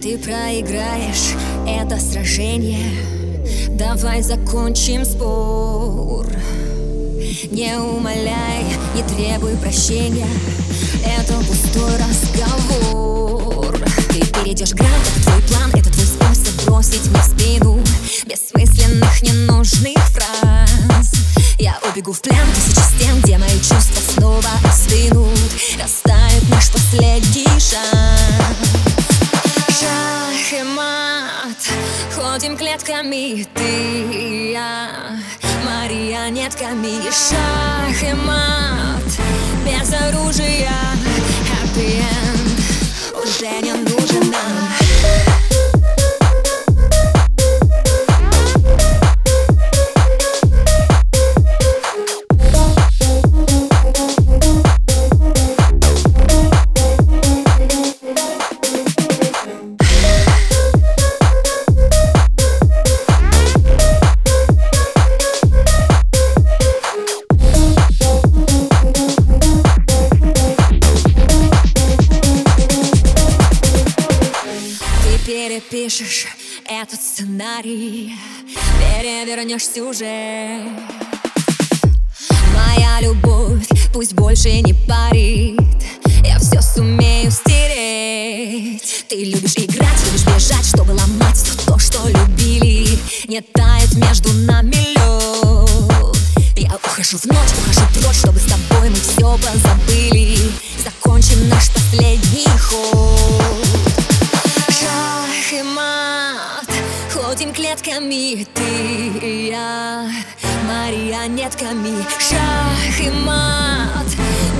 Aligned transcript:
Ты 0.00 0.16
проиграешь 0.18 1.34
это 1.66 2.00
сражение. 2.00 2.90
Давай 3.70 4.22
закончим 4.22 5.04
спор. 5.04 6.26
Не 7.50 7.78
умоляй, 7.78 8.64
не 8.94 9.02
требуй 9.02 9.56
прощения. 9.56 10.26
Это 11.04 11.34
пустой 11.34 11.92
разговор. 11.98 13.78
Ты 14.08 14.24
перейдешь 14.26 14.72
грань, 14.72 14.88
это 14.88 15.24
твой 15.24 15.42
план 15.42 15.70
Это 15.74 15.90
твой 15.90 16.06
способ 16.06 16.64
бросить 16.64 17.06
мне 17.08 17.20
в 17.20 17.24
спину 17.24 17.80
Бессмысленных, 18.26 19.22
ненужных 19.22 19.98
фраз. 20.08 21.12
Я 21.58 21.78
убегу 21.90 22.12
в 22.12 22.20
плен 22.20 22.46
тысячи 22.54 22.80
стен 22.80 23.20
Где 23.22 23.38
мои 23.38 23.56
чувства 23.58 24.00
снова 24.14 24.48
остынут. 24.64 25.38
Растает 25.80 26.48
наш 26.48 26.70
последний 26.70 27.41
Клетками 32.84 33.46
ты 33.54 34.02
и 34.12 34.52
я 34.52 34.88
Марионетками 35.64 37.00
Шах 37.12 38.02
и 38.02 38.12
мат 38.26 39.11
перепишешь 75.26 76.26
этот 76.68 77.00
сценарий. 77.00 78.12
Перевернешь 78.78 79.66
сюжет. 79.66 80.62
Моя 82.54 83.00
любовь 83.00 83.66
пусть 83.92 84.14
больше 84.14 84.50
не 84.60 84.74
парит. 84.74 85.60
Я 86.24 86.38
все 86.38 86.60
сумею 86.60 87.30
стереть. 87.30 89.06
Ты 89.08 89.24
любишь 89.24 89.54
играть, 89.56 90.04
любишь 90.06 90.24
бежать, 90.24 90.66
чтобы 90.66 90.92
ломать 90.92 91.44
то, 91.66 91.78
что 91.78 91.98
любили. 92.08 92.98
Не 93.28 93.40
тает 93.40 93.94
между 93.94 94.32
нами 94.32 94.74
лед 94.74 96.16
Я 96.56 96.74
ухожу 96.76 97.18
в 97.18 97.26
ночь, 97.26 97.36
ухожу 97.36 98.00
прочь, 98.00 98.16
чтобы 98.16 98.38
с 98.38 98.44
тобой 98.44 98.90
мы 98.90 98.96
все 98.96 99.38
позабыли. 99.38 100.38
Закончим 100.82 101.48
наш 101.48 101.70
последний 101.70 102.48
ход 102.58 103.41
Ходим 107.72 107.84
клетками 107.84 108.46
ты 108.54 109.26
и 109.26 109.48
я. 109.48 110.06
Марионетками 110.68 112.04
Шах 112.18 113.00
и 113.00 113.10
мат. 113.10 114.06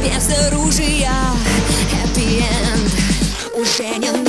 Без 0.02 0.30
оружия 0.46 1.12
Happy 1.92 2.42
end. 2.42 2.90
Уже 3.54 3.98
не 3.98 4.21